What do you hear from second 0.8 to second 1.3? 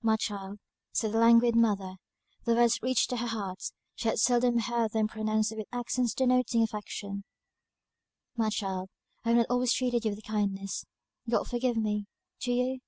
said the